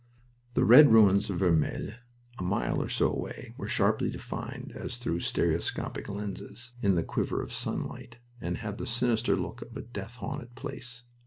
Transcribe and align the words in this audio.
The 0.55 0.65
red 0.65 0.91
ruins 0.91 1.29
of 1.29 1.37
Vermelles, 1.41 1.93
a 2.39 2.43
mile 2.43 2.81
or 2.81 2.89
so 2.89 3.11
away, 3.13 3.53
were 3.55 3.67
sharply 3.67 4.09
defined, 4.09 4.71
as 4.75 4.97
through 4.97 5.19
stereoscopic 5.19 6.09
lenses, 6.09 6.71
in 6.81 6.95
the 6.95 7.03
quiver 7.03 7.39
of 7.39 7.53
sunlight, 7.53 8.17
and 8.39 8.57
had 8.57 8.79
the 8.79 8.87
sinister 8.87 9.35
look 9.35 9.61
of 9.61 9.77
a 9.77 9.81
death 9.83 10.15
haunted 10.15 10.55
place. 10.55 11.03